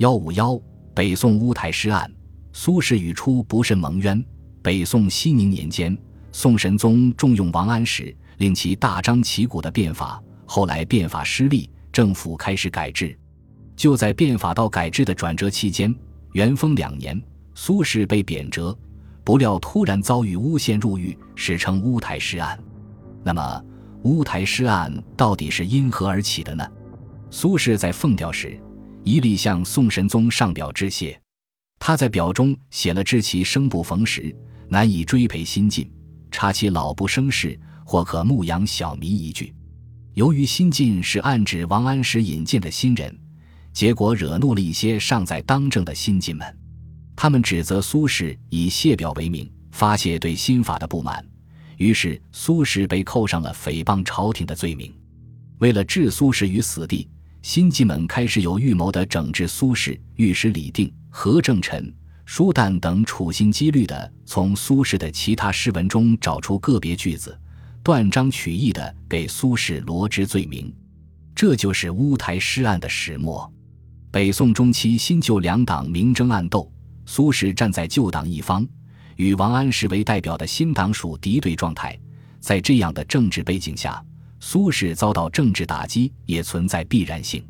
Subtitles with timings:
[0.00, 0.58] 幺五幺，
[0.94, 2.10] 北宋乌台诗案，
[2.54, 4.24] 苏轼语出不甚蒙冤。
[4.62, 5.94] 北宋熙宁年间，
[6.32, 10.18] 宋神宗重用王安石，令其大张旗鼓的变法。
[10.46, 13.14] 后来变法失利，政府开始改制。
[13.76, 15.94] 就在变法到改制的转折期间，
[16.32, 17.22] 元丰两年，
[17.54, 18.74] 苏轼被贬谪，
[19.22, 22.58] 不料突然遭遇诬陷入狱，史称乌台诗案。
[23.22, 23.64] 那么，
[24.04, 26.66] 乌台诗案到底是因何而起的呢？
[27.30, 28.58] 苏轼在奉调时。
[29.02, 31.18] 一力向宋神宗上表致谢，
[31.78, 34.34] 他在表中写了“知其生不逢时，
[34.68, 35.86] 难以追陪新晋；
[36.30, 39.54] 察其老不生事，或可牧养小民”一句。
[40.14, 43.16] 由于新晋是暗指王安石引荐的新人，
[43.72, 46.58] 结果惹怒了一些尚在当政的新晋们，
[47.16, 51.24] 他们指责苏轼以谢表为名发泄对新法的不满，
[51.78, 54.92] 于是苏轼被扣上了诽谤朝廷的罪名。
[55.58, 57.08] 为了置苏轼于死地。
[57.42, 61.92] 新晋们开始有预谋地整治苏轼，御史李定、何正臣、
[62.26, 67.38] 舒旦等处心积虑地从苏轼的其他诗文中找出个别句子，
[67.82, 70.72] 断章取义地给苏轼罗织罪名。
[71.34, 73.50] 这就是乌台诗案的始末。
[74.10, 76.70] 北宋中期，新旧两党明争暗斗，
[77.06, 78.66] 苏轼站在旧党一方，
[79.16, 81.98] 与王安石为代表的新党属敌对状态。
[82.38, 84.02] 在这样的政治背景下，
[84.40, 87.46] 苏轼遭到政治打击也存在必然性。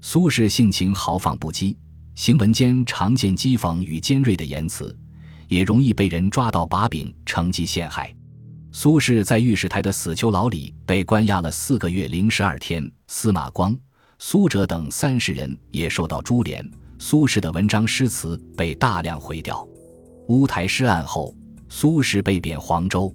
[0.00, 1.74] 苏轼性情豪放不羁，
[2.14, 4.94] 行文间常见讥讽与尖锐的言辞，
[5.48, 8.14] 也容易被人抓到把柄，乘机陷害。
[8.72, 13.74] 苏轼在御史台的死囚牢里被关押了四个月零十二天，司马光、
[14.18, 16.68] 苏辙等三十人也受到株连。
[16.98, 19.66] 苏轼的文章诗词被大量毁掉。
[20.28, 21.34] 乌台诗案后，
[21.68, 23.14] 苏轼被贬黄州。